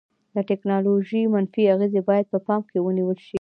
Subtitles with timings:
[0.35, 3.29] د ټیکنالوژي منفي اغیزې باید په پام کې ونیول شي.